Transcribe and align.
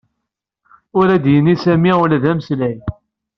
Ur 0.99 1.07
d-yenni 1.23 1.55
Sami 1.63 1.91
ula 2.03 2.17
d 2.23 2.25
ameslay. 2.31 2.77